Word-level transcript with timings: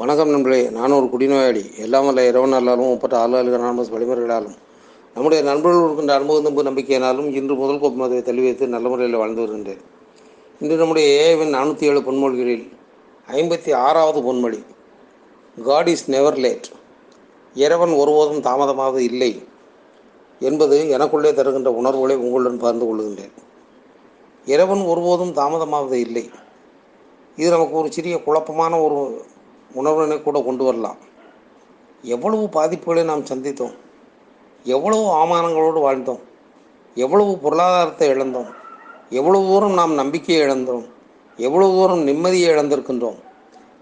வணக்கம் 0.00 0.30
நண்பர்களே 0.30 0.64
நான் 0.76 0.94
ஒரு 0.96 1.06
குடிநோயாளி. 1.12 1.62
எல்லாம் 1.84 2.06
வல்ல 2.06 2.22
இறைவன் 2.28 2.52
நல்லாலும் 2.54 2.88
முப்பட்ட 2.92 3.14
ஆளுநர்கள் 3.18 3.62
நாமஸ் 3.66 3.92
வழிமுறைகளாலும். 3.92 4.56
நம்முடைய 5.14 5.44
நண்பர்கள் 5.48 5.84
இருக்கின்ற 5.84 6.14
அனுபவம் 6.14 6.46
நம்ப 6.46 6.62
நம்பிக்கையினாலும் 6.66 7.28
இன்று 7.38 7.54
முதல் 7.60 7.78
கோப்பு 7.82 7.98
மதத்தை 8.00 8.22
தள்ளி 8.22 8.42
வைத்து 8.46 8.66
நல்ல 8.74 8.88
முறையில் 8.92 9.18
வாழ்ந்து 9.20 9.40
வருகின்றேன். 9.42 9.80
இன்று 10.60 10.76
நம்முடைய 10.76 11.06
ஏவின் 11.26 11.54
நானூற்றி 11.56 11.86
ஏழு 11.90 12.00
பொன்மொழிகளில் 12.08 12.66
ஐம்பத்தி 13.28 13.72
ஆறாவது 13.84 14.20
பொன்மொழி 14.26 14.60
காட் 15.68 15.88
இஸ் 15.92 16.04
நெவர் 16.14 16.38
லேட் 16.44 16.68
இறைவன் 17.54 17.94
ஒருபோதும் 18.00 18.42
தாமதமாக 18.48 19.00
இல்லை 19.10 19.30
என்பது 20.40 20.78
எனக்குள்ளே 20.96 21.32
தருகின்ற 21.38 21.72
உணர்வுகளை 21.82 22.16
உங்களுடன் 22.16 22.60
பகிர்ந்து 22.64 22.88
கொள்கின்றேன். 22.88 23.34
இறைவன் 24.46 24.84
ஒருபோதும் 24.92 25.32
தாமதமாவது 25.40 25.98
இல்லை. 26.08 26.26
இது 27.36 27.50
நமக்கு 27.56 27.80
ஒரு 27.82 27.90
சிறிய 27.96 28.18
குழப்பமான 28.26 28.74
ஒரு 28.88 29.00
உணர்வினை 29.74 30.22
கூட 30.22 30.42
கொண்டு 30.42 30.64
வரலாம். 30.64 30.96
எவ்வளவு 32.02 32.48
பாதிப்புகளை 32.52 33.04
நாம் 33.04 33.24
சந்தித்தோம். 33.24 33.74
எவ்வளவு 34.64 35.02
அவமானங்களோடு 35.02 35.80
வாழ்ந்தோம். 35.80 36.20
எவ்வளவு 36.94 37.38
பொருளாதாரத்தை 37.38 38.08
இழந்தோம். 38.08 38.54
எவ்வளவு 39.10 39.46
தூரம் 39.46 39.74
நாம் 39.74 39.94
நம்பிக்கையை 39.94 40.46
இழந்தோம். 40.46 40.86
எவ்வளவு 41.36 41.72
தூரம் 41.72 42.06
நிம்மதியை 42.06 42.48
இழந்திருக்கின்றோம். 42.50 43.18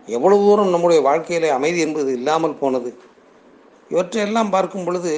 எவ்வளவு 0.06 0.40
தூரம் 0.40 0.68
நம்முடைய 0.68 1.02
வாழ்க்கையிலே 1.02 1.48
அமைதி 1.48 1.80
என்பது 1.80 2.12
இல்லாமல் 2.12 2.58
போனது. 2.58 2.98
இவற்றையெல்லாம் 3.88 4.50
பார்க்கும் 4.50 4.84
பொழுது 4.84 5.12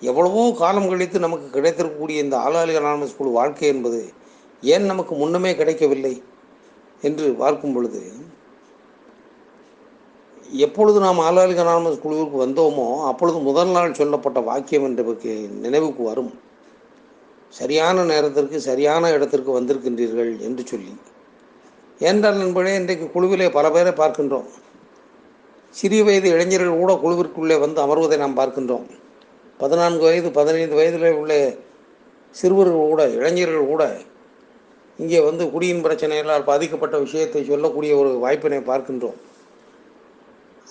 எவ்வளவோ 0.00 0.52
காலம் 0.52 0.88
கழித்து 0.88 1.18
நமக்கு 1.18 1.60
கிடைத்திருக்கக்கூடிய 1.60 2.08
இந்த 2.08 2.38
ஆளாளி 2.38 2.76
அனானமஸ் 2.76 3.16
குழு 3.16 3.30
வாழ்க்கை 3.30 3.68
என்பது 3.68 4.12
ஏன் 4.62 4.84
நமக்கு 4.84 5.14
முன்னமே 5.14 5.54
கிடைக்கவில்லை? 5.54 6.22
என்று 7.00 7.34
பார்க்கும் 7.34 7.72
பொழுது 7.72 8.12
எப்பொழுது 10.62 10.98
நாம் 11.04 11.20
ஆளாளி 11.26 11.54
அனானமஸ் 11.62 12.02
குழுவிற்கு 12.02 12.36
வந்தோமோ 12.42 12.86
அப்பொழுது 13.10 13.38
முதல் 13.46 13.72
நாள் 13.76 13.96
சொல்லப்பட்ட 14.00 14.38
வாக்கியம் 14.48 14.86
என்பதற்கு 14.88 15.32
நினைவுக்கு 15.64 16.02
வரும். 16.10 16.32
சரியான 17.58 18.04
நேரத்திற்கு 18.10 18.58
சரியான 18.68 19.10
இடத்திற்கு 19.16 19.50
வந்திருக்கின்றீர்கள் 19.56 20.30
என்று 20.48 20.62
சொல்லி. 20.72 20.94
ஏனென்றால் 22.00 22.40
நண்பர்களே 22.42 22.76
இன்றைக்கு 22.80 23.06
குழுவிலே 23.14 23.48
பல 23.56 23.66
பேரை 23.74 23.92
பார்க்கின்றோம். 24.02 24.48
சிறிய 25.74 26.00
வயது 26.06 26.28
இளைஞர்கள் 26.34 26.80
கூட 26.82 26.92
குழுவிற்குள்ளே 27.04 27.56
வந்து 27.64 27.78
அமர்வதை 27.84 28.16
நாம் 28.24 28.38
பார்க்கின்றோம். 28.40 28.86
பதினான்கு 29.60 30.04
வயது 30.08 30.30
பதினைந்து 30.38 30.78
வயதில் 30.80 31.18
உள்ள 31.20 31.34
சிறுவர்கள் 32.34 32.90
கூட 32.92 33.02
இளைஞர்கள் 33.18 33.70
கூட 33.72 33.84
இங்கே 34.98 35.20
வந்து 35.28 35.44
குடியின் 35.52 35.84
பிரச்சனைகளால் 35.84 36.48
பாதிக்கப்பட்ட 36.50 36.96
விஷயத்தை 37.04 37.40
சொல்லக்கூடிய 37.52 37.92
ஒரு 38.00 38.10
வாய்ப்பினை 38.24 38.60
பார்க்கின்றோம். 38.72 39.18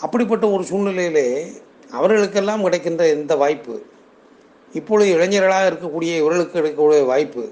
அப்படிப்பட்ட 0.02 0.50
ஒரு 0.50 0.64
சூழ்நிலையிலே 0.64 1.48
அவர்களுக்கெல்லாம் 1.92 2.64
கிடைக்கின்ற 2.64 3.12
இந்த 3.12 3.36
வாய்ப்பு 3.36 3.82
இப்பொழுது 4.74 5.18
இளைஞர்களாக 5.18 5.70
இருக்கக்கூடிய 5.70 6.18
இவர்களுக்கு 6.18 6.52
கிடைக்கக்கூடிய 6.52 7.04
வாய்ப்பு 7.04 7.52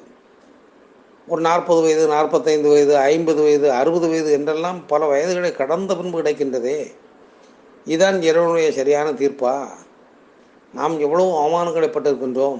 ஒரு 1.27 1.41
நாற்பது 1.41 1.81
வயது 1.81 2.07
நாற்பத்தைந்து 2.07 2.69
வயது 2.69 2.97
ஐம்பது 2.97 3.43
வயது 3.43 3.71
அறுபது 3.71 4.07
வயது 4.09 4.31
என்றெல்லாம் 4.31 4.87
பல 4.87 5.05
வயதுகளை 5.05 5.51
கடந்த 5.51 5.95
பின்பு 5.95 6.21
கிடைக்கின்றதே 6.21 6.91
இதுதான் 7.85 8.21
இறைவனுடைய 8.21 8.71
சரியான 8.71 9.11
தீர்ப்பா? 9.11 9.67
நாம் 10.73 10.99
எவ்வளவு 10.99 11.31
அவமானங்களைப்பட்டிருக்கின்றோம். 11.31 12.59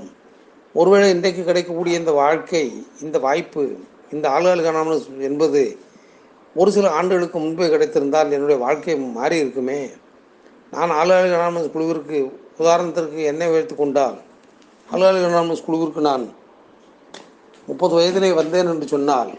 ஒருவேளை 0.74 1.10
இன்றைக்கு 1.10 1.44
கிடைக்கக்கூடிய 1.44 1.98
இந்த 1.98 2.12
வாழ்க்கை 2.12 2.86
இந்த 3.02 3.20
வாய்ப்பு 3.20 3.76
இந்த 4.12 4.30
ஆளுகள் 4.30 5.20
என்பது 5.20 5.78
ஒரு 6.60 6.70
சில 6.76 6.88
ஆண்டுகளுக்கு 6.98 7.38
முன்பே 7.40 7.68
கிடைத்திருந்தால் 7.74 8.34
என்னுடைய 8.36 8.58
வாழ்க்கை 8.64 8.96
மாறி 9.18 9.36
இருக்குமே. 9.44 9.82
நான் 10.74 10.92
ஆளுகள் 11.02 11.36
அனாமஸ் 11.38 11.74
குழுவிற்கு 11.76 12.18
உதாரணத்திற்கு 12.60 13.20
என்னை 13.32 13.48
வைத்து 13.54 13.74
கொண்டால் 13.76 14.18
ஆளுகள் 14.94 15.28
அனாமஸ் 15.30 15.66
குழுவிற்கு 15.68 16.02
நான் 16.10 16.26
முப்பது 17.68 17.94
வயதிலே 17.98 18.30
வந்தேன் 18.40 18.70
என்று 18.74 18.88
சொன்னால் 18.94 19.32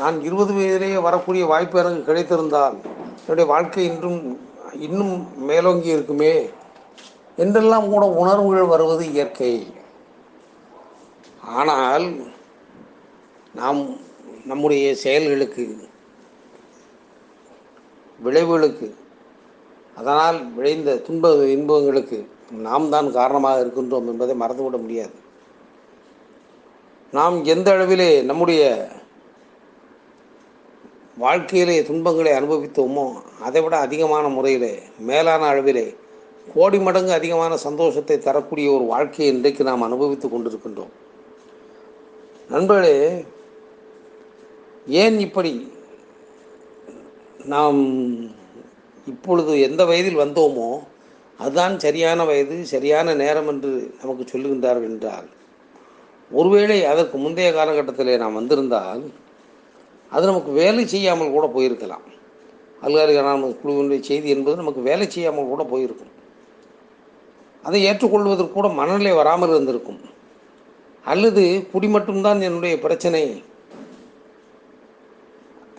நான் 0.00 0.16
இருபது 0.28 0.52
வயதிலேயே 0.58 0.98
வரக்கூடிய 1.08 1.44
வாய்ப்பு 1.52 1.80
எனக்கு 1.82 2.08
கிடைத்திருந்தால் 2.08 2.76
என்னுடைய 3.20 3.46
வாழ்க்கை 3.52 3.84
இன்றும் 3.90 4.20
இன்னும் 4.86 5.14
மேலோங்கி 5.48 5.88
இருக்குமே. 5.96 6.34
என்றெல்லாம் 7.44 7.88
கூட 7.92 8.04
உணர்வுகள் 8.22 8.72
வருவது 8.74 9.04
இயற்கை. 9.12 9.52
ஆனால் 11.60 12.06
நாம் 13.60 13.82
நம்முடைய 14.50 14.84
செயல்களுக்கு 15.02 15.64
விளைவுகளுக்கு 18.24 18.88
அதனால் 19.98 20.38
விளைந்த 20.56 20.90
துன்ப 21.06 21.30
இன்பங்களுக்கு 21.54 22.18
நாம் 22.66 22.92
தான் 22.94 23.08
காரணமாக 23.18 23.62
இருக்கின்றோம் 23.62 24.08
என்பதை 24.12 24.34
மறந்துவிட 24.42 24.76
முடியாது. 24.82 25.16
நாம் 27.16 27.36
எந்த 27.54 27.68
அளவிலே 27.74 28.10
நம்முடைய 28.30 28.62
வாழ்க்கையிலே 31.24 31.76
துன்பங்களை 31.88 32.32
அனுபவித்தோமோ 32.38 33.06
அதை 33.46 33.60
விட 33.62 33.74
அதிகமான 33.86 34.24
முறையிலே 34.34 34.74
மேலான 35.08 35.42
அளவிலே 35.52 35.86
கோடி 36.54 36.78
மடங்கு 36.86 37.12
அதிகமான 37.16 37.52
சந்தோஷத்தை 37.64 38.16
தரக்கூடிய 38.26 38.68
ஒரு 38.76 38.84
வாழ்க்கையை 38.92 39.28
இன்றைக்கு 39.34 39.62
நாம் 39.70 39.86
அனுபவித்துக் 39.88 40.34
கொண்டிருக்கின்றோம். 40.34 40.92
நண்பர்களே 42.54 42.94
ஏன் 44.88 45.18
இப்படி? 45.18 45.72
நாம் 47.44 47.80
இப்பொழுது 49.06 49.60
எந்த 49.60 49.84
வயதில் 49.84 50.22
வந்தோமோ 50.22 50.68
அதுதான் 51.40 51.78
சரியான 51.78 52.24
வயது 52.24 52.64
சரியான 52.66 53.14
நேரம் 53.14 53.48
என்று 53.48 53.94
நமக்கு 54.02 54.24
சொல்லுகின்றார்கள் 54.32 54.90
என்றால் 54.90 55.28
ஒருவேளை 56.30 56.84
அதற்கு 56.84 57.18
முந்தைய 57.18 57.50
காலகட்டத்திலே 57.52 58.14
நாம் 58.18 58.34
வந்திருந்தால் 58.34 59.02
அது 60.10 60.26
நமக்கு 60.26 60.50
வேலை 60.52 60.86
செய்யாமல் 60.86 61.30
கூட 61.30 61.46
போயிருக்கலாம். 61.46 62.06
அல்காரிகரான 62.82 63.54
குழுவினுடைய 63.62 64.00
செய்தி 64.00 64.28
என்பது 64.28 64.56
நமக்கு 64.56 64.80
வேலை 64.80 65.10
செய்யாமல் 65.10 65.46
கூட 65.46 65.62
போயிருக்கும். 65.64 66.12
அதை 67.62 67.84
ஏற்றுக்கொள்வதற்கு 67.84 68.52
கூட 68.52 68.68
மனநிலை 68.68 69.12
வராமல் 69.12 69.48
இருந்திருக்கும். 69.48 70.00
அல்லது 71.04 71.66
குடி 71.72 71.88
மட்டும்தான் 71.88 72.40
என்னுடைய 72.40 72.78
பிரச்சனை 72.78 73.42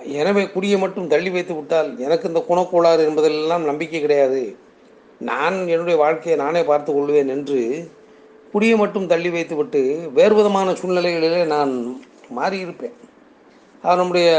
எனவே 0.04 0.44
குடியை 0.48 0.80
மட்டும் 0.80 1.08
தள்ளி 1.08 1.30
வைத்து 1.30 1.56
விட்டால் 1.56 2.00
எனக்கு 2.00 2.28
இந்த 2.28 2.42
குணக்கோளாறு 2.50 3.02
என்பதெல்லாம் 3.10 3.66
நம்பிக்கை 3.66 4.02
கிடையாது. 4.02 4.56
நான் 5.20 5.68
என்னுடைய 5.68 6.00
வாழ்க்கையை 6.00 6.40
நானே 6.44 6.64
பார்த்து 6.64 6.94
கொள்வேன் 6.94 7.28
என்று 7.28 7.90
குடியை 8.54 8.76
மட்டும் 8.78 9.08
தள்ளி 9.08 9.30
வைத்துவிட்டு 9.30 9.82
வேறு 10.14 10.36
விதமான 10.36 10.72
சூழ்நிலைகளிலே 10.72 11.46
நான் 11.46 12.02
மாறியிருப்பேன். 12.38 12.96
அது 13.82 13.98
நம்முடைய 13.98 14.30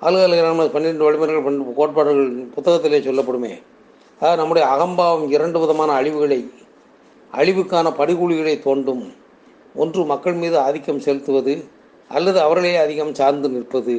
ஆளுநர்கள் 0.00 0.72
பன்னிரெண்டு 0.74 1.06
வழிமுறைகள் 1.06 1.42
பன் 1.42 1.74
கோட்பாடுகள் 1.74 2.30
புத்தகத்திலே 2.56 3.00
சொல்லப்படுமே. 3.08 3.52
அதாவது 4.20 4.40
நம்முடைய 4.40 4.68
அகம்பாவம் 4.68 5.30
இரண்டு 5.30 5.60
விதமான 5.60 5.92
அழிவுகளை 6.00 6.50
அழிவுக்கான 7.32 7.86
படுகொலிகளை 8.00 8.56
தோண்டும். 8.66 9.12
ஒன்று 9.74 10.04
மக்கள் 10.04 10.32
மீது 10.32 10.58
ஆதிக்கம் 10.58 11.00
செலுத்துவது 11.00 11.64
அல்லது 12.08 12.40
அவர்களே 12.40 12.76
அதிகம் 12.76 13.14
சார்ந்து 13.14 13.48
நிற்பது. 13.48 13.96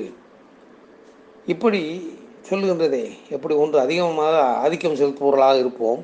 இப்படி 1.47 1.81
சொல்லுகின்றதே 2.49 3.03
எப்படி 3.29 3.53
ஒன்று 3.55 3.77
அதிகமாக 3.79 4.35
ஆதிக்கம் 4.63 4.99
செலுத்துபவர்களாக 4.99 5.59
இருப்போம் 5.59 6.01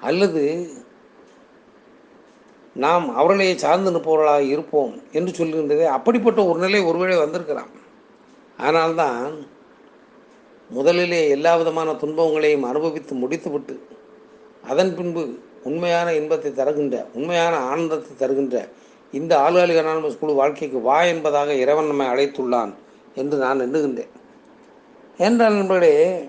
அல்லது 0.00 0.42
நாம் 2.76 3.06
அவர்களையே 3.14 3.54
சார்ந்து 3.54 3.90
நிற்பவர்களாக 3.90 4.42
இருப்போம் 4.46 4.92
என்று 5.12 5.32
சொல்லுகின்றதே 5.32 5.86
அப்படிப்பட்ட 5.88 6.40
ஒரு 6.44 6.58
நிலை 6.58 6.80
ஒருவேளை 6.80 7.16
வந்திருக்கிறான் 7.18 7.72
ஆனால்தான் 8.58 9.22
முதலிலே 10.70 11.20
எல்லா 11.28 11.52
விதமான 11.56 11.94
துன்பங்களையும் 11.94 12.62
அனுபவித்து 12.62 13.14
முடித்துவிட்டு 13.14 13.74
அதன் 14.64 14.94
பின்பு 14.94 15.22
உண்மையான 15.64 16.08
இன்பத்தை 16.14 16.50
தருகின்ற 16.52 16.96
உண்மையான 17.14 17.54
ஆனந்தத்தை 17.70 18.12
தருகின்ற 18.16 18.56
இந்த 19.12 19.32
ஆளுகாலி 19.38 19.76
அனானமஸ் 19.78 20.20
குழு 20.20 20.32
வாழ்க்கைக்கு 20.34 20.80
வா 20.80 20.98
என்பதாக 21.04 21.54
இறைவன் 21.54 21.86
நம்மை 21.86 22.06
அழைத்துள்ளான் 22.06 22.72
என்று 23.14 23.36
நான் 23.36 23.60
எண்ணுகின்றேன். 23.60 24.12
ஏனென்றால் 25.18 25.52
நண்பர்களே 25.52 26.28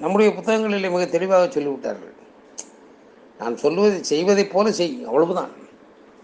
நம்முடைய 0.00 0.32
புத்தகங்களிலே 0.32 0.90
மிக 0.90 1.04
தெளிவாக 1.04 1.60
சொல்லிவிட்டார்கள். 1.60 2.12
நான் 3.38 3.56
சொல்வதை 3.56 4.02
செய்வதைப் 4.02 4.52
போல 4.52 4.72
செய் 4.72 5.04
அவ்வளவுதான். 5.06 5.50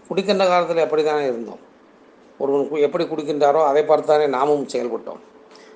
குடிக்கின்ற 0.09 0.47
காலத்தில் 0.47 0.77
அப்படித்தானே 0.77 1.23
இருந்தோம். 1.23 1.59
ஒருவன் 2.37 2.71
கு- 2.71 2.79
எப்படி 2.79 3.05
குடிக்கின்றாரோ 3.05 3.65
அதை 3.65 3.83
பார்த்தானே 3.83 4.27
நாமும் 4.27 4.67
செயல்பட்டோம். 4.67 5.19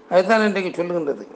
அதுதான் 0.10 0.48
இன்றைக்கு 0.48 0.84
சொல்லுகின்றது. 0.84 1.28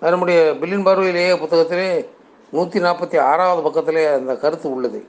நம்முடைய 0.00 0.52
பில்லின் 0.52 0.84
பார்வையிலேயே 0.84 1.32
புத்தகத்திலே 1.32 2.06
நூற்றி 2.50 2.80
நாற்பத்தி 2.80 3.18
ஆறாவது 3.18 3.62
பக்கத்திலே 3.62 4.06
அந்த 4.06 4.36
கருத்து 4.36 4.74
உள்ளது. 4.74 5.06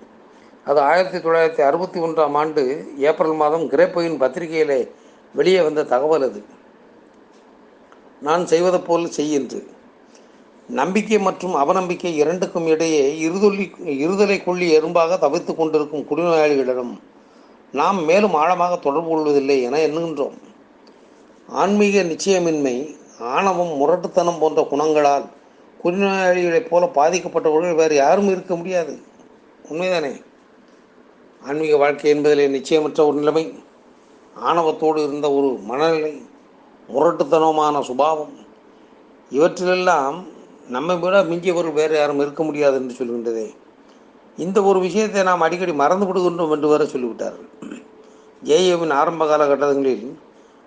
அது 0.66 0.80
ஆயிரத்தி 0.80 1.18
தொள்ளாயிரத்தி 1.18 1.66
அறுபத்தி 1.66 2.00
ஒன்றாம் 2.00 2.31
ஆண்டு 2.31 2.94
ஏப்ரல் 2.98 3.34
மாதம் 3.34 3.70
கிரேப்பையின் 3.70 4.18
பத்திரிகையிலே 4.18 4.90
வெளியே 5.36 5.62
வந்த 5.62 5.84
தகவல் 5.84 6.22
அது. 6.22 6.44
நான் 8.24 8.48
செய்வது 8.48 8.80
போல் 8.81 9.10
செய் 9.10 9.34
என்று. 9.34 9.60
நம்பிக்கை 10.68 11.20
மற்றும் 11.20 11.56
அவநம்பிக்கை 11.56 12.14
இரண்டுக்கும் 12.16 12.68
இடையே 12.68 13.18
இருதொல்லி 13.18 13.72
இருதலை 14.06 14.44
கொள்ளி 14.44 14.78
எறும்பாக 14.80 15.18
தவித்து 15.18 15.56
கொண்டிருக்கும் 15.56 16.06
குடிநோயாளிகளிடம் 16.10 16.94
நாம் 17.72 18.04
மேலும் 18.04 18.34
ஆழமாக 18.34 18.75
தொடர்பு 18.75 19.10
கொள்வதில்லை 19.10 19.62
என 19.62 19.78
எண்ணுகின்றோம். 19.78 20.38
ஆன்மீக 21.48 22.04
நிச்சயமின்மை 22.04 22.96
ஆணவம் 23.20 23.74
முரட்டுத்தனம் 23.75 24.40
போன்ற 24.40 24.68
குணங்களால் 24.70 25.25
குடிநோயாளிகளைப் 25.84 26.68
போல 26.68 26.86
பாதிக்கப்பட்டவர்கள் 26.86 27.75
வேறு 27.75 27.96
யாரும் 27.96 28.30
இருக்க 28.30 28.56
முடியாது. 28.56 29.00
உண்மைதானே? 29.70 30.22
ஆன்மீக 31.46 31.78
வாழ்க்கை 31.78 32.14
என்பதிலே 32.14 32.48
நிச்சயமற்ற 32.48 33.08
ஒரு 33.08 33.18
நிலைமை. 33.18 33.64
ஆணவத்தோடு 34.46 35.04
இருந்த 35.04 35.31
ஒரு 35.31 35.48
மனநிலை 35.48 36.31
முரட்டுத்தனமான 36.88 37.82
சுபாவம். 37.82 38.34
இவற்றிலெல்லாம் 39.32 40.24
நம்மை 40.68 40.98
விட 40.98 41.24
மிஞ்சியவர்கள் 41.24 41.74
வேறு 41.74 41.98
யாரும் 41.98 42.20
இருக்க 42.20 42.44
முடியாது 42.44 42.76
என்று 42.76 42.96
சொல்கின்றதே. 42.96 43.56
இந்த 44.38 44.64
ஒரு 44.64 44.80
விஷயத்தை 44.80 45.24
நாம் 45.24 45.42
அடிக்கடி 45.42 45.74
மறந்து 45.74 46.06
விடுகின்றோம் 46.06 46.52
என்று 46.52 46.68
வர 46.68 46.84
சொல்லிவிட்டார்கள். 46.84 47.82
ஜேஏவின் 48.44 48.94
ஆரம்ப 48.94 49.26
காலகட்டங்களில் 49.26 50.18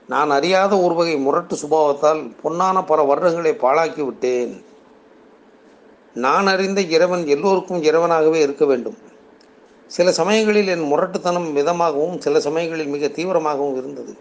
நான் 0.06 0.30
அறியாத 0.30 0.78
ஒரு 0.78 0.94
வகை 0.94 1.16
முரட்டு 1.16 1.56
சுபாவத்தால் 1.56 2.34
பொன்னான 2.42 2.86
பல 2.86 3.14
வருடங்களை 3.14 3.52
பாழாக்கி 3.52 4.04
விட்டேன். 4.04 4.64
நான் 6.14 6.46
அறிந்த 6.46 6.80
இறைவன் 6.80 7.26
எல்லோருக்கும் 7.26 7.82
இறைவனாகவே 7.82 8.34
இருக்க 8.34 8.64
வேண்டும். 8.64 8.98
சில 9.86 10.12
சமயங்களில் 10.12 10.66
என் 10.66 10.92
முரட்டுத்தனம் 10.92 11.56
மிதமாகவும் 11.56 12.18
சில 12.18 12.40
சமயங்களில் 12.40 12.86
மிக 12.86 13.06
தீவிரமாகவும் 13.06 13.76
இருந்தது. 13.76 14.16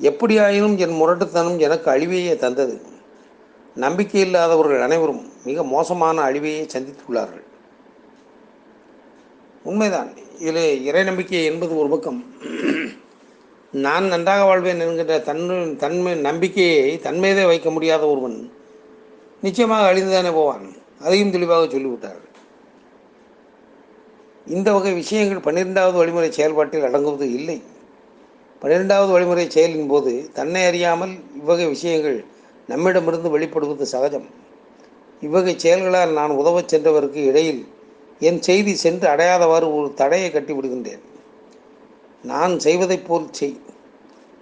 எப்படியாயினும் 0.00 0.76
என் 0.76 1.00
முரட்டுத்தனம் 1.00 1.58
எனக்கு 1.58 1.90
அழிவையே 1.90 2.36
தந்தது. 2.36 2.80
நம்பிக்கை 3.74 4.20
இல்லாதவர்கள் 4.20 4.80
அனைவரும் 4.80 5.32
மிக 5.44 5.64
மோசமான 5.64 6.30
அழிவையே 6.30 6.68
சந்தித்துள்ளார்கள். 6.72 7.44
உண்மைதான். 9.62 10.10
இதில் 10.40 10.84
இறை 10.84 11.04
நம்பிக்கை 11.04 11.44
என்பது 11.44 11.78
ஒரு 11.78 11.88
பக்கம். 11.88 12.24
நான் 13.72 14.04
நன்றாக 14.04 14.44
வாழ்வேன் 14.44 14.80
என்கின்ற 14.80 15.18
தன்னு 15.18 15.76
தன்மை 15.76 16.14
நம்பிக்கையை 16.14 17.00
தன்மீதே 17.02 17.46
வைக்க 17.46 17.70
முடியாத 17.70 18.06
ஒருவன் 18.06 18.52
நிச்சயமாக 19.42 19.94
அழிந்துதானே 19.94 20.32
போவான். 20.32 20.76
அதையும் 21.00 21.30
தெளிவாக 21.30 21.76
சொல்லிவிட்டார்கள். 21.76 22.24
இந்த 24.46 24.72
வகை 24.72 24.92
விஷயங்கள் 24.92 25.40
பன்னிரெண்டாவது 25.40 25.98
வழிமுறை 25.98 26.30
செயல்பாட்டில் 26.30 26.82
அடங்குவது 26.82 27.32
இல்லை. 27.32 27.62
பன்னிரெண்டாவது 28.62 29.12
வழிமுறை 29.12 29.46
செயலின் 29.46 29.88
போது 29.88 30.12
தன்னை 30.32 30.62
அறியாமல் 30.64 31.14
இவ்வகை 31.34 31.66
விஷயங்கள் 31.66 32.18
நம்மிடமிருந்து 32.68 33.28
வெளிப்படுவது 33.36 33.86
சகஜம். 33.94 34.28
இவ்வகை 35.22 35.54
செயல்களால் 35.58 36.12
நான் 36.12 36.30
உதவச் 36.30 36.70
சென்றவருக்கு 36.72 37.20
இடையில் 37.30 37.62
என் 38.20 38.40
செய்தி 38.42 38.74
சென்று 38.74 39.06
அடையாதவாறு 39.08 39.66
ஒரு 39.78 39.88
தடையை 39.94 40.30
கட்டி 40.30 40.52
விடுகின்றேன் 40.52 41.04
நான் 42.24 42.58
செய்வதைப் 42.58 43.06
போல் 43.08 43.26
செய். 43.30 43.56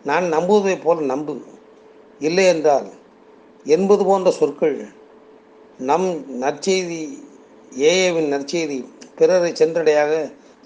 நான் 0.05 0.27
நம்புவதைப் 0.33 0.85
போல் 0.85 1.03
நம்பு. 1.13 1.35
இல்லை 2.21 2.45
என்றால் 2.47 2.89
என்பது 3.67 4.03
போன்ற 4.05 4.31
சொற்கள் 4.31 4.77
நம் 5.79 6.09
நற்செய்தி 6.43 7.03
ஏஏவின் 7.85 8.31
நற்செய்தி 8.33 8.79
பிறரை 9.19 9.53
சென்றடையாக 9.53 10.13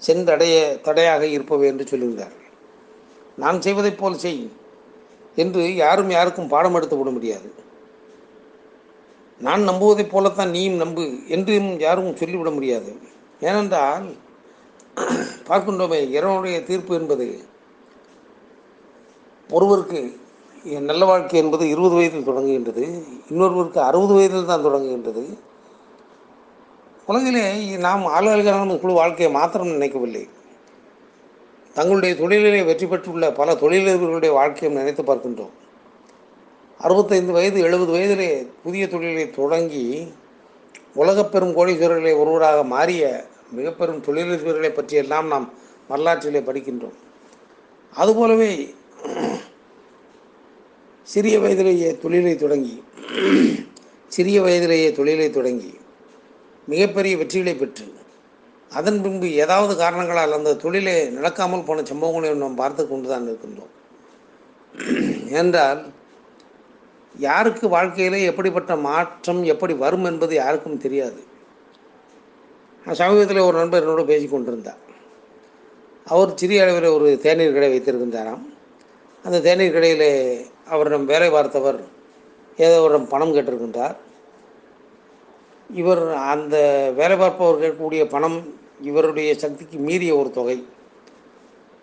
சென்றடைய 0.01 0.55
தடையாக 0.81 1.23
இருப்பவை 1.25 1.67
என்று 1.67 1.85
சொல்லுகிறார்கள் 1.91 2.38
நான் 3.41 3.63
செய்வதைப் 3.65 3.99
போல் 4.01 4.21
செய் 4.23 4.41
என்று 5.41 5.63
யாரும் 5.83 6.11
யாருக்கும் 6.17 6.51
பாடம் 6.53 6.77
எடுத்து 6.77 6.95
விட 6.99 7.09
முடியாது. 7.17 7.49
நான் 9.45 9.67
நம்புவதைப் 9.69 10.13
போலத்தான் 10.13 10.53
நீயும் 10.55 10.81
நம்பு 10.83 11.03
என்றும் 11.35 11.69
யாரும் 11.85 12.17
சொல்லிவிட 12.21 12.49
முடியாது. 12.55 12.91
ஏனென்றால் 13.49 14.07
பார்க்கின்றோமே 15.49 15.99
இறைவனுடைய 16.15 16.57
தீர்ப்பு 16.69 16.93
என்பது 16.99 17.27
ஒருவருக்கு 19.57 19.99
நல்ல 20.89 21.03
வாழ்க்கை 21.09 21.37
என்பது 21.43 21.63
இருபது 21.73 21.95
வயதில் 21.97 22.27
தொடங்குகின்றது 22.29 22.83
இன்னொருவருக்கு 23.29 23.79
அறுபது 23.89 24.13
வயதில் 24.17 24.49
தான் 24.49 24.65
தொடங்குகின்றது. 24.65 25.23
உலகிலே 27.09 27.45
நாம் 27.85 28.03
ஆளுநர்கள் 28.15 28.81
குழு 28.83 28.93
வாழ்க்கையை 28.99 29.29
மாத்திரம் 29.37 29.73
நினைக்கவில்லை. 29.75 30.23
தங்களுடைய 31.73 32.13
தொழிலிலே 32.21 32.61
வெற்றி 32.69 32.87
பெற்றுள்ள 32.87 33.25
பல 33.39 33.53
தொழிலதிபர்களுடைய 33.53 34.31
வாழ்க்கையை 34.39 34.69
நினைத்து 34.77 35.03
பார்க்கின்றோம். 35.03 35.53
அறுபத்தைந்து 36.85 37.31
வயது 37.37 37.59
எழுபது 37.67 37.91
வயதிலே 37.95 38.29
புதிய 38.63 38.83
தொழிலை 38.87 39.25
தொடங்கி 39.29 39.85
உலகப்பெரும் 41.01 41.55
கோடீஸ்வரர்களை 41.57 42.13
ஒருவராக 42.21 42.59
மாறிய 42.73 43.03
மிகப்பெரும் 43.57 44.03
தொழிலதிபர்களை 44.07 44.71
பற்றியெல்லாம் 44.73 45.27
நாம் 45.27 45.47
வரலாற்றிலே 45.87 46.39
படிக்கின்றோம். 46.39 46.97
அதுபோலவே 47.93 48.51
சிறிய 51.03 51.35
வயதிலேயே 51.39 51.89
தொழிலை 52.03 52.35
தொடங்கி 52.35 52.75
சிறிய 54.15 54.37
வயதிலேயே 54.41 54.89
தொழிலை 54.97 55.29
தொடங்கி 55.29 55.71
மிகப்பெரிய 56.67 57.13
வெற்றிகளை 57.17 57.53
பெற்று 57.57 57.85
அதன் 58.77 58.99
பின்பு 59.03 59.27
ஏதாவது 59.43 59.73
காரணங்களால் 59.83 60.37
அந்த 60.37 60.57
தொழிலே 60.63 60.95
நடக்காமல் 61.17 61.65
போன 61.67 61.83
சம்பவங்களை 61.91 62.33
நாம் 62.41 62.59
பார்த்து 62.61 62.81
கொண்டு 62.87 63.07
தான் 63.11 63.27
இருக்கின்றோம். 63.29 63.73
என்றால் 65.39 65.81
யாருக்கு 67.15 67.65
வாழ்க்கையிலே 67.75 68.19
எப்படிப்பட்ட 68.31 68.73
மாற்றம் 68.89 69.41
எப்படி 69.53 69.73
வரும் 69.83 70.07
என்பது 70.09 70.33
யாருக்கும் 70.35 70.83
தெரியாது. 70.85 71.21
நான் 72.85 72.99
சமீபத்தில் 72.99 73.47
ஒரு 73.47 73.57
நண்பர் 73.61 73.83
என்னோட 73.83 74.03
பேசி 74.11 74.27
கொண்டிருந்தார். 74.27 74.83
அவர் 76.07 76.37
சிறிய 76.41 76.61
அளவில் 76.65 76.95
ஒரு 76.97 77.07
தேநீர் 77.25 77.55
கடை 77.55 77.69
வைத்திருக்கின்றாராம். 77.73 78.43
அந்த 79.25 79.41
தேநீர் 79.47 79.75
கடையில் 79.77 80.09
அவரிடம் 80.73 81.09
வேலை 81.11 81.29
பார்த்தவர் 81.37 81.79
ஏதோ 82.57 82.77
அவரிடம் 82.79 83.11
பணம் 83.13 83.33
கேட்டிருக்கின்றார். 83.35 83.97
இவர் 85.69 86.03
அந்த 86.33 86.55
வேலை 86.99 87.15
பார்ப்பவர் 87.17 87.61
கேட்கக்கூடிய 87.63 88.03
பணம் 88.15 88.39
இவருடைய 88.81 89.35
சக்திக்கு 89.35 89.77
மீறிய 89.77 90.15
ஒரு 90.15 90.31
தொகை. 90.31 90.57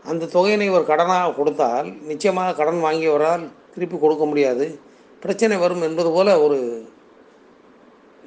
அந்த 0.05 0.29
தொகையினை 0.35 0.67
இவர் 0.71 0.91
கடனாக 0.91 1.35
கொடுத்தால் 1.35 1.89
நிச்சயமாக 2.11 2.55
கடன் 2.55 2.83
வாங்கியவரால் 2.85 3.45
திருப்பி 3.75 3.97
கொடுக்க 3.99 4.25
முடியாது. 4.25 4.79
பிரச்சனை 5.21 5.57
வரும் 5.57 5.83
என்பது 5.83 6.11
போல 6.11 6.41
ஒரு 6.41 6.59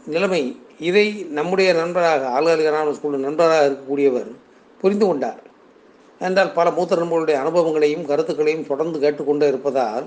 நிலைமை. 0.05 0.59
இதை 0.79 1.05
நம்முடைய 1.37 1.73
நண்பராக 1.73 2.27
ஆளுநர் 2.27 2.97
ஸ்கூல் 2.97 3.25
நண்பராக 3.27 3.67
இருக்கக்கூடியவர் 3.67 4.29
புரிந்து 4.81 5.05
கொண்டார். 5.05 5.41
என்றால் 6.19 6.51
பல 6.51 6.71
மூத்த 6.71 6.95
நண்பர்களுடைய 6.95 7.37
அனுபவங்களையும் 7.39 8.05
கருத்துக்களையும் 8.05 8.67
தொடர்ந்து 8.67 8.99
கேட்டுக்கொண்டே 8.99 9.47
இருப்பதால் 9.47 10.05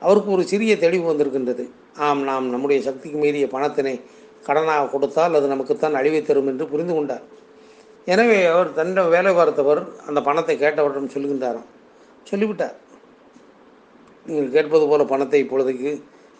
அவருக்கு 0.00 0.30
ஒரு 0.30 0.44
சிறிய 0.46 0.72
தெளிவு 0.78 1.04
வந்திருக்கின்றது. 1.10 1.64
ஆம் 1.96 2.22
நாம் 2.22 2.46
நம்முடைய 2.50 2.82
சக்திக்கு 2.82 3.18
மீறிய 3.18 3.46
பணத்தினை 3.46 3.94
கடனாக 4.46 4.90
கொடுத்தால் 4.90 5.34
அது 5.34 5.46
நமக்குத்தான் 5.46 5.94
அழிவை 5.94 6.22
தரும் 6.22 6.46
என்று 6.46 6.66
புரிந்து 6.66 6.94
கொண்டார். 6.94 7.24
எனவே 8.12 8.38
அவர் 8.52 8.76
தன்னிடம் 8.78 9.12
வேலை 9.14 9.30
பார்த்தவர் 9.38 9.80
அந்த 10.08 10.20
பணத்தை 10.28 10.54
கேட்டவரிடம் 10.62 11.12
சொல்லுகின்றாராம் 11.14 11.70
சொல்லிவிட்டார். 12.30 12.76
நீங்கள் 14.26 14.54
கேட்பது 14.56 14.84
போல 14.90 15.04
பணத்தை 15.12 15.38
இப்பொழுதைக்கு 15.44 15.90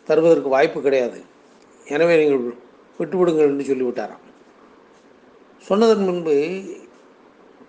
தருவதற்கு 0.09 0.51
வாய்ப்பு 0.57 0.79
கிடையாது. 0.87 1.19
எனவே 1.87 2.15
நீங்கள் 2.21 2.45
விட்டுவிடுங்கள் 2.99 3.51
என்று 3.53 3.71
சொல்லிவிட்டாராம். 3.71 4.23
சொன்னதன் 5.69 6.07
முன்பு 6.09 6.35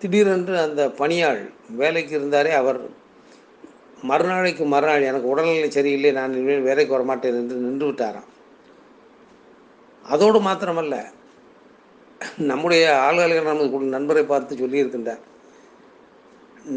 திடீரென்று 0.00 0.54
அந்த 0.66 0.82
பணியாள் 1.00 1.42
வேலைக்கு 1.80 2.12
இருந்தாரே 2.18 2.52
அவர் 2.60 2.80
மறுநாளைக்கு 4.10 4.64
மறுநாள் 4.72 5.08
எனக்கு 5.10 5.30
உடல்நிலை 5.32 5.68
சரியில்லை 5.76 6.10
நான் 6.18 6.34
இனிமேல் 6.38 6.66
வேலைக்கு 6.68 6.96
வரமாட்டேன் 6.96 7.38
என்று 7.40 7.56
நின்று 7.66 7.86
விட்டாராம் 7.88 8.30
அதோடு 10.04 10.38
மாத்திரமல்ல 10.46 10.96
நம்முடைய 12.50 12.84
ஆள்காலிகள் 13.06 13.50
நமது 13.50 13.94
நண்பரை 13.96 14.22
பார்த்து 14.30 14.60
சொல்லியிருக்கின்றார் 14.60 15.22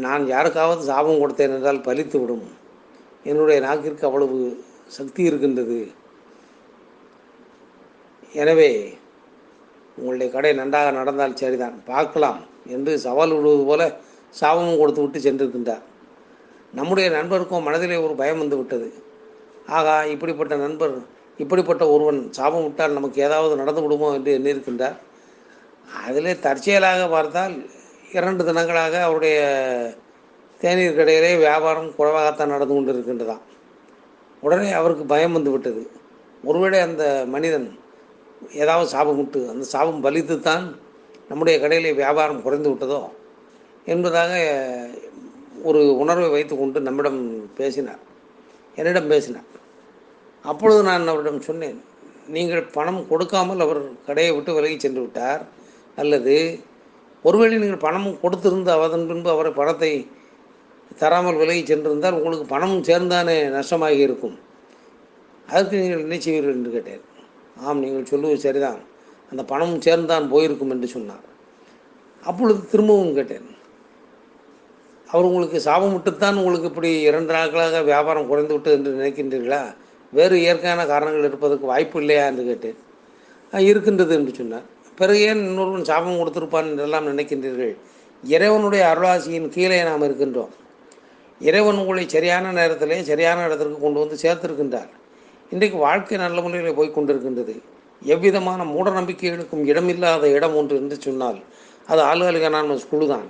நான் 0.04 0.24
யாருக்காவது 0.32 0.82
சாபம் 0.90 1.20
கொடுத்தேன் 1.22 1.54
என்றால் 1.56 1.84
பலித்து 1.86 2.16
விடும். 2.20 2.44
என்னுடைய 3.30 3.58
நாக்கிற்கு 3.66 4.04
அவ்வளவு 4.08 4.36
சக்தி 4.96 5.22
இருக்கின்றது. 5.28 5.78
எனவே 8.42 8.70
உங்களுடைய 9.98 10.28
கடை 10.34 10.52
நன்றாக 10.60 10.90
நடந்தால் 10.98 11.38
சரிதான். 11.42 11.76
பார்க்கலாம் 11.90 12.40
என்று 12.76 12.92
சவால் 13.06 13.34
விடுவது 13.36 13.64
போல 13.70 13.82
சாபமும் 14.40 14.80
கொடுத்து 14.80 15.02
விட்டு 15.04 15.24
சென்றிருக்கின்றார். 15.26 15.84
நம்முடைய 16.78 17.06
நண்பருக்கும் 17.18 17.66
மனதிலே 17.68 17.96
ஒரு 18.06 18.14
பயம் 18.20 18.42
வந்து 18.42 18.58
விட்டது. 18.60 18.88
ஆகா 19.78 19.94
இப்படிப்பட்ட 20.14 20.54
நண்பர் 20.64 20.94
இப்படிப்பட்ட 21.42 21.84
ஒருவன் 21.94 22.20
சாபம் 22.38 22.64
விட்டால் 22.66 22.96
நமக்கு 22.98 23.18
ஏதாவது 23.26 23.54
நடந்து 23.60 23.82
விடுமோ 23.84 24.08
என்று 24.18 24.30
எண்ணியிருக்கின்றார். 24.38 24.98
அதில் 26.06 26.40
தற்செயலாக 26.46 27.02
பார்த்தால் 27.14 27.54
இரண்டு 28.18 28.42
தினங்களாக 28.48 28.94
அவருடைய 29.06 29.38
தேநீர் 30.60 30.98
கடையிலே 30.98 31.30
வியாபாரம் 31.44 31.90
குறைவாகத்தான் 31.98 32.52
நடந்து 32.54 32.74
கொண்டு 32.74 32.92
இருக்கின்றதாம் 32.94 33.44
உடனே 34.42 34.68
அவருக்கு 34.80 35.04
பயம் 35.12 35.36
வந்து 35.36 35.50
விட்டது. 35.54 35.82
ஒருவேளை 36.48 36.78
அந்த 36.88 37.04
மனிதன் 37.34 37.66
ஏதாவது 38.62 38.86
சாபம் 38.94 39.18
விட்டு 39.20 39.40
அந்த 39.52 39.64
சாபம் 39.74 40.02
பலித்து 40.06 40.36
தான் 40.40 40.64
நம்முடைய 41.30 41.56
கடையில் 41.62 41.98
வியாபாரம் 42.00 42.44
குறைந்து 42.44 42.70
விட்டதோ 42.72 43.00
என்பதாக 43.92 44.32
ஒரு 45.68 45.80
உணர்வை 46.02 46.28
வைத்துக்கொண்டு 46.34 46.80
நம்மிடம் 46.86 47.20
பேசினார். 47.58 48.02
என்னிடம் 48.78 49.10
பேசினார். 49.12 49.48
அப்பொழுது 50.44 50.82
நான் 50.88 51.10
அவரிடம் 51.12 51.46
சொன்னேன் 51.48 51.78
நீங்கள் 52.34 52.70
பணம் 52.76 53.02
கொடுக்காமல் 53.10 53.64
அவர் 53.64 53.80
கடையை 54.06 54.32
விட்டு 54.34 54.54
விலகி 54.56 54.76
சென்று 54.78 55.00
விட்டார். 55.04 55.42
அல்லது 55.96 56.58
ஒருவேளை 57.22 57.58
நீங்கள் 57.58 57.84
பணமும் 57.86 58.18
கொடுத்திருந்து 58.22 58.70
அதன் 58.84 59.06
பின்பு 59.06 59.30
அவரை 59.30 59.52
பணத்தை 59.52 60.10
தராமல் 60.98 61.36
விலகி 61.36 61.74
சென்றிருந்தால் 61.74 62.12
உங்களுக்கு 62.12 62.46
பணமும் 62.46 62.82
சேர்ந்தானே 62.82 63.36
நஷ்டமாகி 63.56 63.98
இருக்கும். 63.98 64.38
அதற்கு 65.48 65.76
நீங்கள் 65.76 65.98
என்ன 65.98 66.14
செய்வீர்கள் 66.14 66.52
என்று 66.52 66.70
கேட்டேன். 66.70 67.00
ஆம் 67.56 67.78
நீங்கள் 67.78 68.04
சொல்லுவது 68.04 68.38
சரிதான். 68.38 68.80
அந்த 69.30 69.44
பணமும் 69.44 69.80
சேர்ந்தான் 69.80 70.28
போயிருக்கும் 70.28 70.70
என்று 70.70 70.88
சொன்னார். 70.88 71.26
அப்பொழுது 72.22 72.66
திரும்பவும் 72.66 73.14
கேட்டேன். 73.14 73.58
அவர் 75.08 75.24
உங்களுக்கு 75.24 75.58
சாபமிட்டுத்தான் 75.58 76.36
உங்களுக்கு 76.36 76.66
இப்படி 76.66 77.00
இரண்டு 77.00 77.32
நாட்களாக 77.32 77.82
வியாபாரம் 77.82 78.26
குறைந்து 78.26 78.52
விட்டது 78.52 78.76
என்று 78.76 78.90
நினைக்கின்றீர்களா? 78.90 79.74
வேறு 80.12 80.40
இயற்கையான 80.40 80.86
காரணங்கள் 80.86 81.24
இருப்பதற்கு 81.24 81.66
வாய்ப்பு 81.66 82.00
இல்லையா? 82.00 82.26
என்று 82.26 82.44
கேட்டேன். 82.44 82.78
இருக்கின்றது 83.52 84.14
என்று 84.14 84.34
சொன்னார். 84.34 84.62
பிறகு 85.00 85.20
ஏன் 85.30 85.42
இன்னொருவன் 85.48 85.88
சாபம் 85.90 86.20
கொடுத்திருப்பான் 86.20 86.70
என்றெல்லாம் 86.72 87.08
நினைக்கின்றீர்கள். 87.10 87.74
இறைவனுடைய 88.22 88.82
அருளாசியின் 88.92 89.48
கீழே 89.56 89.78
நாம் 89.88 90.06
இருக்கின்றோம். 90.08 90.52
இறைவன் 91.40 91.80
உங்களை 91.82 92.04
சரியான 92.14 92.52
நேரத்திலே 92.58 92.96
சரியான 93.10 93.44
இடத்திற்கு 93.48 93.78
கொண்டு 93.84 93.98
வந்து 94.02 94.16
சேர்த்திருக்கின்றார். 94.24 94.90
இன்றைக்கு 95.54 95.78
வாழ்க்கை 95.86 96.16
நல்ல 96.24 96.40
முறையில் 96.44 96.78
போய் 96.78 96.96
கொண்டிருக்கின்றது. 96.96 97.54
எவ்விதமான 98.14 98.60
மூட 98.74 98.88
நம்பிக்கைகளுக்கும் 98.98 99.64
இடமில்லாத 99.70 100.26
இடம் 100.36 100.56
ஒன்று 100.60 100.74
என்று 100.82 100.96
சொன்னால் 101.06 101.38
அது 101.90 102.00
ஆளுகாலிகான 102.10 102.76
குழு 102.92 103.06
தான் 103.14 103.26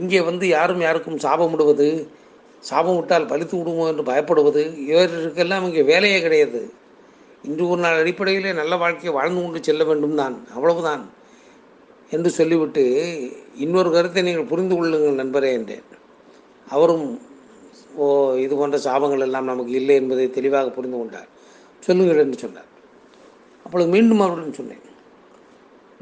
இங்கே 0.00 0.20
வந்து 0.28 0.44
யாரும் 0.56 0.82
யாருக்கும் 0.86 1.20
சாபம் 1.24 1.52
விடுவது 1.52 1.86
சாபம் 2.68 2.96
விட்டால் 2.98 3.28
பழித்து 3.30 3.54
விடுமோ 3.58 3.84
என்று 3.90 4.04
பயப்படுவது 4.10 4.62
இவர்களுக்கெல்லாம் 4.90 5.64
இங்கே 5.68 5.82
வேலையே 5.90 6.18
கிடையாது. 6.26 6.60
இன்று 7.48 7.64
ஒரு 7.72 7.80
நாள் 7.84 8.00
அடிப்படையிலே 8.02 8.52
நல்ல 8.60 8.76
வாழ்க்கையை 8.82 9.12
வாழ்ந்து 9.18 9.40
கொண்டு 9.42 9.60
செல்ல 9.68 9.82
வேண்டும் 9.88 10.18
தான் 10.20 10.36
அவ்வளவுதான். 10.56 11.04
என்று 12.14 12.30
சொல்லிவிட்டு 12.38 12.84
இன்னொரு 13.64 13.90
கருத்தை 13.94 14.22
நீங்கள் 14.22 14.50
புரிந்து 14.50 14.74
கொள்ளுங்கள் 14.76 15.20
நண்பரே 15.22 15.50
என்றேன். 15.58 15.86
அவரும் 16.74 17.06
ஓ 18.02 18.06
இது 18.44 18.54
போன்ற 18.56 18.78
சாபங்கள் 18.86 19.24
எல்லாம் 19.26 19.50
நமக்கு 19.50 19.72
இல்லை 19.80 19.94
என்பதை 20.00 20.24
தெளிவாக 20.30 20.70
புரிந்து 20.76 20.98
கொண்டார். 20.98 21.28
சொல்லுங்கள் 21.86 22.22
என்று 22.24 22.38
சொன்னார். 22.44 22.70
அப்பொழுது 23.66 23.88
மீண்டும் 23.94 24.22
அவரிடம் 24.24 24.58
சொன்னேன். 24.60 24.84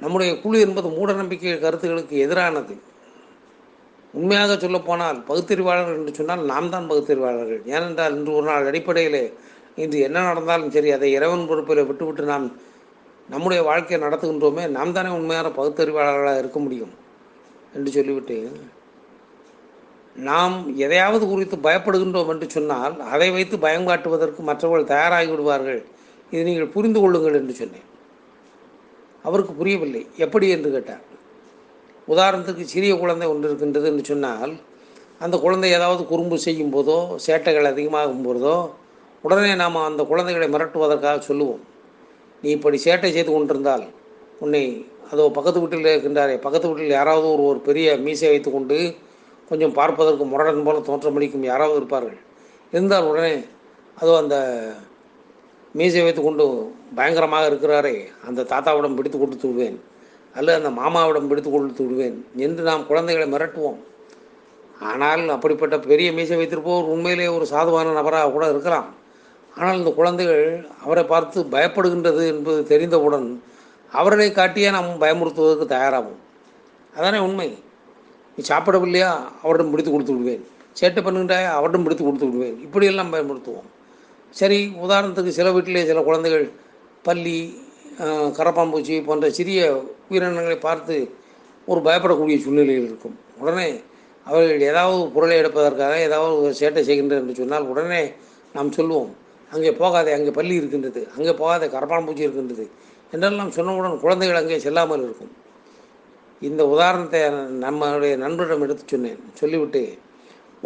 நம்முடைய 0.03 0.31
குழு 0.43 0.59
என்பது 0.67 0.89
மூட 0.97 1.11
நம்பிக்கை 1.13 1.57
கருத்துகளுக்கு 1.65 2.17
எதிரானது. 2.27 2.75
உண்மையாக 4.15 4.57
சொல்லப்போனால் 4.65 5.19
பகுத்தறிவாளர்கள் 5.29 5.99
என்று 6.01 6.15
சொன்னால் 6.19 6.43
நாம் 6.53 6.73
தான் 6.75 6.89
பகுத்தறிவாளர்கள். 6.91 7.63
ஏனென்றால் 7.75 8.17
இன்று 8.17 8.33
ஒரு 8.39 8.47
நாள் 8.51 8.69
அடிப்படையிலே 8.71 9.25
இன்று 9.77 9.99
என்ன 10.01 10.19
நடந்தாலும் 10.23 10.71
சரி 10.71 10.91
அதை 10.91 11.09
இறைவன் 11.13 11.49
பொறுப்பில் 11.49 11.87
விட்டுவிட்டு 11.87 12.25
நாம் 12.25 12.47
நம்முடைய 13.29 13.61
வாழ்க்கையை 13.63 13.99
நடத்துகின்றோமே 14.07 14.65
நாம் 14.69 14.93
தானே 14.93 15.09
உண்மையான 15.09 15.49
பகுத்தறிவாளர்களாக 15.49 16.43
இருக்க 16.43 16.59
முடியும் 16.59 16.93
என்று 17.75 17.91
சொல்லிவிட்டு 17.91 18.37
நாம் 20.17 20.57
எதையாவது 20.77 21.25
குறித்து 21.27 21.57
பயப்படுகின்றோம் 21.57 22.31
என்று 22.35 22.47
சொன்னால் 22.51 22.95
அதை 23.15 23.29
வைத்து 23.31 23.57
பயம் 23.59 23.89
காட்டுவதற்கு 23.89 24.43
மற்றவர்கள் 24.43 24.93
தயாராகி 24.93 25.31
விடுவார்கள் 25.31 25.81
இதை 26.33 26.43
நீங்கள் 26.45 26.75
புரிந்து 26.75 27.01
கொள்ளுங்கள் 27.01 27.39
என்று 27.41 27.55
சொன்னேன். 27.55 27.89
அவருக்கு 29.23 29.53
புரியவில்லை. 29.53 30.03
எப்படி 30.17 30.47
என்று 30.51 30.71
கேட்டார். 30.71 31.03
உதாரணத்துக்கு 32.09 32.65
சிறிய 32.75 32.93
குழந்தை 32.97 33.27
ஒன்று 33.29 33.49
இருக்கின்றது 33.49 33.87
என்று 33.91 34.05
சொன்னால் 34.05 34.53
அந்த 35.19 35.37
குழந்தை 35.39 35.69
ஏதாவது 35.73 36.03
குறும்பு 36.07 36.37
செய்யும் 36.39 36.73
போதோ 36.75 36.99
சேட்டைகள் 37.27 37.71
அதிகமாகும் 37.73 38.25
போதோ 38.27 38.57
உடனே 39.25 39.53
நாம் 39.63 39.77
அந்த 39.89 40.03
குழந்தைகளை 40.11 40.47
மிரட்டுவதற்காக 40.55 41.19
சொல்லுவோம். 41.29 41.63
நீ 42.43 42.49
இப்படி 42.57 42.79
சேட்டை 42.87 43.11
செய்து 43.17 43.31
கொண்டிருந்தால் 43.33 43.85
உன்னை 44.45 44.63
அதோ 45.13 45.25
பக்கத்து 45.37 45.61
வீட்டில் 45.63 45.91
இருக்கின்றாரே 45.93 46.35
பக்கத்து 46.45 46.69
வீட்டில் 46.71 46.97
யாராவது 46.99 47.27
ஒரு 47.35 47.43
ஒரு 47.51 47.61
பெரிய 47.69 47.87
மீசை 48.07 48.29
வைத்துக்கொண்டு 48.33 48.79
கொஞ்சம் 49.51 49.75
பார்ப்பதற்கு 49.79 50.25
முரடன் 50.33 50.65
போல 50.67 50.79
தோற்றமளிக்கும் 50.89 51.47
யாராவது 51.51 51.79
இருப்பார்கள். 51.81 52.19
இருந்தால் 52.73 53.09
உடனே 53.11 53.33
அதோ 53.97 54.13
அந்த 54.23 54.37
மீசை 55.79 56.03
வைத்துக்கொண்டு 56.07 56.45
பயங்கரமாக 56.99 57.49
இருக்கிறாரே 57.51 57.95
அந்த 58.29 58.47
தாத்தாவிடம் 58.53 58.97
பிடித்து 58.99 59.19
கொடுத்து 59.19 59.47
விடுவேன். 59.49 59.79
அல்லது 60.35 60.59
அந்த 60.61 60.71
மாமாவிடம் 60.81 61.31
பிடித்து 61.31 61.51
கொடுத்து 61.51 61.83
விடுவேன் 61.85 62.19
என்று 62.47 62.63
நாம் 62.71 62.89
குழந்தைகளை 62.91 63.27
மிரட்டுவோம். 63.35 63.81
ஆனால் 64.91 65.25
அப்படிப்பட்ட 65.37 65.77
பெரிய 65.91 66.09
மீசை 66.19 66.39
வைத்திருப்போர் 66.41 66.93
உண்மையிலே 66.95 67.29
ஒரு 67.37 67.47
சாதுவான 67.53 67.95
நபராக 68.01 68.33
கூட 68.37 68.47
இருக்கலாம். 68.55 68.89
ஆனால் 69.57 69.79
இந்த 69.81 69.91
குழந்தைகள் 69.99 70.45
அவரை 70.85 71.05
பார்த்து 71.13 71.39
பயப்படுகின்றது 71.55 72.23
என்பது 72.33 72.61
தெரிந்தவுடன் 72.73 73.29
அவர்களை 73.93 74.29
காட்டியே 74.39 74.69
நாம் 74.77 74.91
பயமுறுத்துவதற்கு 75.03 75.67
தயாராகும் 75.75 76.21
அதானே 76.97 77.19
உண்மை? 77.27 77.49
நீ 78.37 78.41
சாப்பிடவில்லையா? 78.51 79.11
அவரிடம் 79.43 79.71
பிடித்து 79.73 79.91
கொடுத்து 79.93 80.15
விடுவேன். 80.15 80.43
சேட்டை 80.79 81.01
பண்ணுகின்றாயா? 81.07 81.51
அவரிடம் 81.59 81.85
பிடித்து 81.87 82.05
கொடுத்து 82.05 82.29
விடுவேன். 82.29 82.57
இப்படியெல்லாம் 82.67 83.13
பயமுறுத்துவோம். 83.15 83.69
சரி 84.41 84.59
உதாரணத்துக்கு 84.85 85.33
சில 85.39 85.49
வீட்டிலே 85.57 85.83
சில 85.91 86.01
குழந்தைகள் 86.09 86.47
பள்ளி 87.07 87.37
கரப்பாம்பூச்சி 88.39 88.95
போன்ற 89.09 89.27
சிறிய 89.39 89.61
உயிரினங்களை 90.11 90.59
பார்த்து 90.69 90.97
ஒரு 91.71 91.81
பயப்படக்கூடிய 91.87 92.37
சூழ்நிலையில் 92.45 92.89
இருக்கும். 92.91 93.17
உடனே 93.43 93.69
அவர்கள் 94.27 94.69
ஏதாவது 94.71 94.99
பொருளை 95.15 95.37
எடுப்பதற்காக 95.43 95.95
ஏதாவது 96.09 96.35
ஒரு 96.43 96.55
சேட்டை 96.61 96.83
செய்கின்றனர் 96.89 97.23
என்று 97.23 97.41
சொன்னால் 97.41 97.69
உடனே 97.73 98.03
நாம் 98.57 98.77
சொல்லுவோம் 98.79 99.13
அங்கே 99.53 99.73
போகாதே 99.81 100.13
அங்கே 100.17 100.33
பள்ளி 100.39 100.55
இருக்கின்றது 100.61 101.01
அங்கே 101.17 101.33
போகாதே 101.41 101.67
கரப்பாம்பூச்சி 101.75 102.27
இருக்கின்றது 102.27 102.67
என்றெல்லாம் 103.15 103.55
சொன்னவுடன் 103.57 104.03
குழந்தைகள் 104.05 104.41
அங்கே 104.41 104.59
செல்லாமல் 104.67 105.05
இருக்கும். 105.07 105.33
இந்த 106.49 106.63
உதாரணத்தை 106.75 107.21
நம்மளுடைய 107.65 108.15
நண்பரிடம் 108.25 108.65
எடுத்து 108.67 108.85
சொன்னேன். 108.93 109.21
சொல்லிவிட்டு 109.41 109.83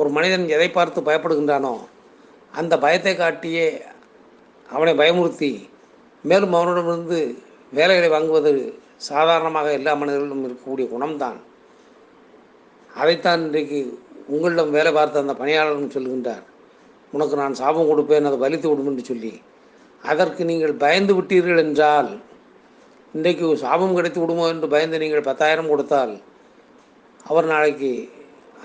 ஒரு 0.00 0.08
மனிதன் 0.16 0.46
எதை 0.56 0.68
பார்த்து 0.76 1.08
பயப்படுகின்றானோ 1.08 1.74
அந்த 2.60 2.74
பயத்தை 2.84 3.14
காட்டியே 3.16 3.66
அவனை 4.68 4.92
பயமுறுத்தி 5.00 5.52
மேலும் 6.24 6.54
அவனிடமிருந்து 6.58 7.18
வேலைகளை 7.78 8.08
வாங்குவது 8.14 8.52
சாதாரணமாக 9.08 9.68
எல்லா 9.78 9.92
மனிதர்களிடம் 10.00 10.46
இருக்கக்கூடிய 10.46 10.86
குணம்தான். 10.92 11.38
அதைத்தான் 13.00 13.42
இன்றைக்கு 13.46 13.80
உங்களிடம் 14.34 14.74
வேலை 14.76 14.90
பார்த்த 14.96 15.24
அந்த 15.24 15.34
பணியாளரும் 15.40 15.94
சொல்கின்றார். 15.96 16.44
உனக்கு 17.14 17.34
நான் 17.42 17.58
சாபம் 17.60 17.90
கொடுப்பேன் 17.90 18.28
அதை 18.30 18.38
வலித்து 18.44 18.66
விடும் 18.70 18.90
என்று 18.90 19.04
சொல்லி. 19.10 19.32
அதற்கு 20.02 20.42
நீங்கள் 20.50 20.74
பயந்து 20.84 21.12
விட்டீர்கள் 21.18 21.62
என்றால் 21.64 22.10
இன்றைக்கு 23.14 23.46
சாபம் 23.64 23.94
கிடைத்து 23.98 24.18
விடுமோ 24.22 24.46
என்று 24.54 24.66
பயந்து 24.74 25.02
நீங்கள் 25.02 25.28
பத்தாயிரம் 25.28 25.70
கொடுத்தால் 25.72 26.12
அவர் 27.26 27.46
நாளைக்கு 27.52 27.92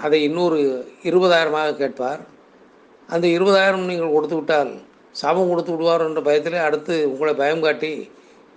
அதை 0.06 0.20
இன்னொரு 0.28 0.60
இருபதாயிரமாக 1.10 1.76
கேட்பார். 1.82 2.22
அந்த 3.10 3.26
இருபதாயிரம் 3.38 3.88
நீங்கள் 3.92 4.16
கொடுத்து 4.16 4.36
விட்டால் 4.40 4.72
சாபம் 5.22 5.50
கொடுத்து 5.52 5.72
விடுவார் 5.74 6.06
என்ற 6.10 6.22
பயத்திலே 6.28 6.60
அடுத்து 6.68 6.94
உங்களை 7.14 7.34
பயம் 7.42 7.64
காட்டி 7.66 7.92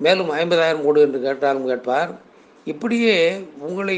மேலும் 0.01 0.31
ஐம்பதாயிரம் 0.41 0.85
கொடு 0.87 1.01
என்று 1.07 1.19
கேட்டாலும் 1.27 1.69
கேட்பார். 1.71 2.11
இப்படியே 2.73 3.17
உங்களை 3.67 3.97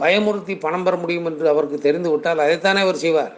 பயமுறுத்தி 0.00 0.54
பணம் 0.64 0.84
பெற 0.86 0.96
முடியும் 1.02 1.28
என்று 1.30 1.46
அவருக்கு 1.52 1.78
தெரிந்து 1.86 2.10
விட்டால் 2.12 2.42
அதைத்தானே 2.44 2.80
அவர் 2.86 3.02
செய்வார். 3.04 3.34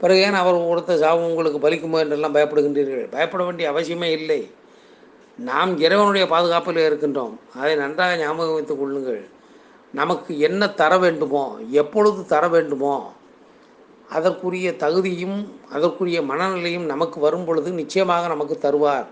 பிறகு 0.00 0.20
ஏன் 0.20 0.38
அவர் 0.42 0.56
கொடுத்த 0.68 0.96
சாவு 0.96 1.28
உங்களுக்கு 1.28 1.58
பலிக்குமோ 1.64 1.98
என்றெல்லாம் 2.04 2.34
பயப்படுகின்றீர்கள்? 2.34 3.06
பயப்பட 3.14 3.42
வேண்டிய 3.44 3.66
அவசியமே 3.72 4.08
இல்லை. 4.18 4.40
நாம் 5.38 5.72
இறைவனுடைய 5.78 6.24
பாதுகாப்பில் 6.26 6.86
இருக்கின்றோம். 6.88 7.34
அதை 7.60 7.72
நன்றாக 7.76 8.16
ஞாபகம் 8.16 8.56
வைத்துக் 8.56 8.80
கொள்ளுங்கள். 8.80 9.22
நமக்கு 9.94 10.32
என்ன 10.38 10.62
தர 10.80 10.92
வேண்டுமோ 10.98 11.44
எப்பொழுது 11.82 12.20
தர 12.26 12.44
வேண்டுமோ 12.48 12.94
அதற்குரிய 14.10 14.68
தகுதியும் 14.76 15.38
அதற்குரிய 15.70 16.20
மனநிலையும் 16.20 16.86
நமக்கு 16.92 17.18
வரும் 17.20 17.44
பொழுது 17.44 17.70
நிச்சயமாக 17.70 18.26
நமக்கு 18.26 18.56
தருவார். 18.62 19.06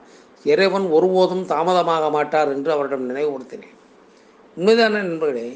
இறைவன் 0.45 0.87
ஒருபோதும் 0.97 1.45
தாமதமாக 1.47 2.11
மாட்டார் 2.11 2.53
என்று 2.55 2.71
அவரிடம் 2.73 3.09
நினைவுபடுத்தினேன். 3.11 3.77
உண்மைதானே 4.57 4.99
நண்பர்களே? 5.07 5.49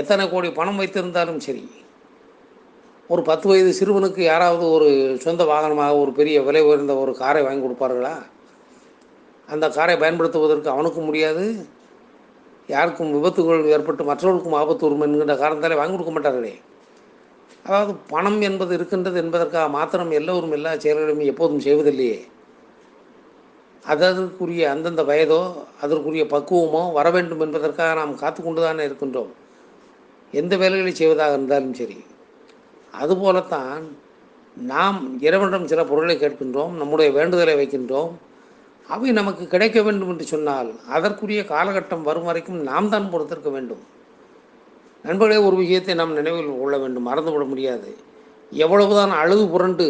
எத்தனை 0.00 0.24
கோடி 0.28 0.48
பணம் 0.50 0.78
வைத்திருந்தாலும் 0.80 1.40
சரி 1.46 1.64
ஒரு 3.12 3.22
பத்து 3.28 3.46
வயது 3.50 3.70
சிறுவனுக்கு 3.78 4.20
யாராவது 4.22 4.64
ஒரு 4.74 4.88
சொந்த 5.24 5.42
வாகனமாக 5.44 5.94
ஒரு 6.02 6.10
பெரிய 6.18 6.42
விலை 6.42 6.60
உயர்ந்த 6.66 6.94
ஒரு 7.02 7.12
காரை 7.20 7.40
வாங்கி 7.42 7.62
கொடுப்பார்களா? 7.64 8.12
அந்த 9.48 9.68
காரை 9.76 9.94
பயன்படுத்துவதற்கு 10.02 10.68
அவனுக்கும் 10.74 11.08
முடியாது. 11.08 11.44
யாருக்கும் 12.68 13.14
விபத்துகள் 13.16 13.70
ஏற்பட்டு 13.76 14.02
மற்றவர்களுக்கும் 14.10 14.58
ஆபத்து 14.60 14.84
வரும் 14.86 15.02
என்கின்ற 15.06 15.34
காரணத்தாலே 15.36 15.78
வாங்கி 15.80 15.94
கொடுக்க 15.94 16.12
மாட்டார்களே. 16.16 16.52
அதாவது 17.64 17.92
பணம் 18.12 18.38
என்பது 18.48 18.72
இருக்கின்றது 18.78 19.18
என்பதற்காக 19.22 19.68
மாத்திரம் 19.78 20.12
எல்லோரும் 20.18 20.54
எல்லா 20.58 20.74
செயல்களையும் 20.84 21.24
எப்போதும் 21.32 21.64
செய்வதில்லையே. 21.66 22.20
அதற்குரிய 23.84 24.62
அந்தந்த 24.74 25.02
வயதோ 25.10 25.42
அதற்குரிய 25.82 26.24
பக்குவமோ 26.36 26.84
வர 26.98 27.10
வேண்டும் 27.10 27.42
என்பதற்காக 27.46 27.98
நாம் 28.00 28.14
காத்து 28.22 28.40
கொண்டு 28.42 28.60
தானே 28.66 28.84
இருக்கின்றோம். 28.88 29.32
எந்த 30.32 30.54
வேலைகளை 30.56 30.94
செய்வதாக 30.94 31.36
இருந்தாலும் 31.38 31.74
சரி. 31.74 31.98
அதுபோலத்தான் 32.92 33.84
நாம் 34.56 34.98
இறைவனிடம் 35.26 35.70
சில 35.72 35.84
பொருளை 35.84 36.16
கேட்கின்றோம் 36.16 36.72
நம்முடைய 36.80 37.08
வேண்டுதலை 37.12 37.54
வைக்கின்றோம். 37.60 38.12
அவை 38.88 39.10
நமக்கு 39.12 39.44
கிடைக்க 39.46 39.82
வேண்டும் 39.82 40.10
என்று 40.12 40.24
சொன்னால் 40.24 40.70
அதற்குரிய 40.96 41.40
காலகட்டம் 41.50 42.06
வரும் 42.08 42.28
வரைக்கும் 42.28 42.60
நாம் 42.62 42.88
தான் 42.88 43.10
பொறுத்திருக்க 43.12 43.50
வேண்டும். 43.50 43.82
நண்பர்களே 45.04 45.38
ஒரு 45.48 45.56
விஷயத்தை 45.56 45.94
நாம் 45.94 46.16
நினைவில் 46.18 46.60
கொள்ள 46.62 46.78
வேண்டும் 46.78 47.06
மறந்துவிட 47.10 47.44
முடியாது. 47.44 47.90
எவ்வளவுதான் 48.52 49.12
அழுது 49.20 49.44
புரண்டு 49.48 49.86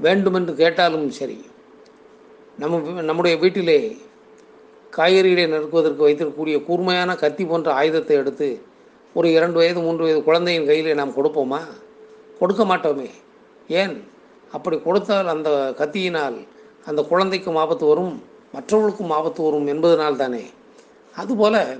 வேண்டுமென்று 0.00 0.54
கேட்டாலும் 0.54 1.08
சரி 1.10 1.38
நம்ம 2.58 3.02
நம்முடைய 3.02 3.36
வீட்டிலே 3.36 3.78
காய்கறிகளை 4.96 5.44
நறுக்குவதற்கு 5.52 6.06
வைத்திருக்கக்கூடிய 6.06 6.64
கூர்மையான 6.64 7.16
கத்தி 7.16 7.44
போன்ற 7.44 7.68
ஆயுதத்தை 7.72 8.16
எடுத்து 8.16 8.48
ஒரு 9.14 9.28
இரண்டு 9.32 9.58
வயது 9.60 9.80
மூன்று 9.80 10.04
வயது 10.04 10.20
குழந்தையின் 10.22 10.66
கையிலே 10.66 10.94
நாம் 10.94 11.16
கொடுப்போமா? 11.16 11.60
கொடுக்க 12.38 12.64
மாட்டோமே. 12.64 13.10
ஏன்? 13.68 13.94
அப்படி 14.52 14.76
கொடுத்தால் 14.78 15.26
அந்த 15.26 15.50
கத்தியினால் 15.78 16.36
அந்த 16.86 17.02
குழந்தைக்கும் 17.02 17.56
ஆபத்து 17.56 17.86
வரும் 17.86 18.22
மற்றவர்களுக்கும் 18.52 19.10
ஆபத்து 19.10 19.42
வரும் 19.42 19.66
என்பதனால் 19.66 20.16
தானே. 20.16 20.44
அதுபோல 21.14 21.76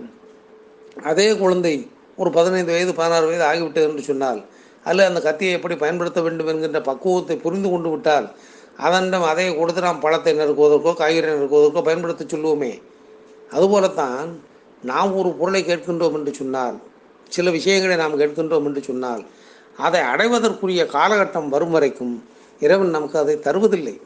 அதே 1.02 1.36
குழந்தை 1.36 1.88
ஒரு 2.16 2.30
பதினைந்து 2.30 2.72
வயது 2.72 2.94
பதினாறு 2.94 3.26
வயது 3.26 3.44
ஆகிவிட்டது 3.44 3.88
என்று 3.88 4.02
சொன்னால் 4.02 4.44
அதில் 4.84 5.08
அந்த 5.08 5.20
கத்தியை 5.20 5.52
எப்படி 5.52 5.76
பயன்படுத்த 5.76 6.20
வேண்டும் 6.20 6.46
என்கின்ற 6.46 6.80
பக்குவத்தை 6.80 7.36
புரிந்து 7.36 7.70
கொண்டு 7.70 7.88
விட்டால் 7.90 8.26
அதனிடம் 8.76 9.22
அதை 9.22 9.56
கொடுத்து 9.56 9.80
நாம் 9.80 10.00
பழத்தை 10.00 10.32
நறுக்குவதற்கோ 10.38 10.92
காய்கறி 10.94 11.26
நறுக்குவதற்கோ 11.26 11.82
பயன்படுத்த 11.82 12.24
சொல்லுவோமே. 12.24 12.72
அதுபோலத்தான் 13.50 14.28
நாம் 14.82 15.16
ஒரு 15.16 15.30
பொருளை 15.30 15.62
கேட்கின்றோம் 15.64 16.12
என்று 16.12 16.34
சொன்னால் 16.34 16.76
சில 17.28 17.50
விஷயங்களை 17.50 17.96
நாம் 17.96 18.18
கேட்கின்றோம் 18.18 18.64
என்று 18.64 18.82
சொன்னால் 18.82 19.24
அதை 19.76 20.00
அடைவதற்குரிய 20.00 20.84
காலகட்டம் 20.84 21.48
வரும் 21.48 21.70
வரைக்கும் 21.70 22.24
இறைவன் 22.60 22.90
நமக்கு 22.90 23.18
அதை 23.18 23.36
தருவதில்லை. 23.36 24.00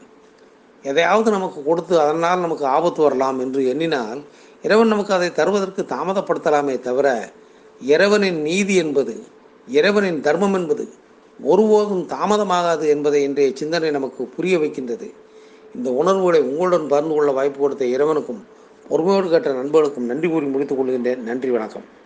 எதையாவது 0.83 1.31
நமக்கு 1.31 1.63
கொடுத்து 1.63 1.99
அதனால் 1.99 2.39
நமக்கு 2.39 2.65
ஆபத்து 2.65 3.01
வரலாம் 3.01 3.39
என்று 3.39 3.67
எண்ணினால் 3.67 4.21
இறைவன் 4.63 4.87
நமக்கு 4.87 5.13
அதை 5.13 5.31
தருவதற்கு 5.31 5.85
தாமதப்படுத்தலாமே 5.89 6.79
தவிர 6.79 7.31
இறைவனின் 7.81 8.41
நீதி 8.41 8.75
என்பது 8.75 9.23
இறைவனின் 9.67 10.21
தர்மம் 10.21 10.53
என்பது 10.53 10.93
ஒருபோதும் 11.39 12.07
தாமதமாகாது 12.07 12.87
என்பதை 12.87 13.23
இன்றைய 13.23 13.51
சிந்தனை 13.55 13.91
நமக்கு 13.91 14.23
புரிய 14.25 14.59
வைக்கின்றது. 14.59 15.13
இந்த 15.75 15.91
உணர்வுகளை 15.91 16.41
உங்களுடன் 16.41 16.87
பகிர்ந்து 16.87 17.15
கொள்ள 17.15 17.31
வாய்ப்பு 17.31 17.59
கொடுத்த 17.59 17.85
இறைவனுக்கும் 17.85 18.45
பொறுமையோடு 18.89 19.29
கேட்ட 19.29 19.51
நண்பர்களுக்கும் 19.51 20.05
நன்றி 20.05 20.29
கூறி 20.29 20.45
முடித்துக் 20.45 20.79
கொள்கின்றேன். 20.79 21.17
நன்றி 21.17 21.49
வணக்கம். 21.49 21.99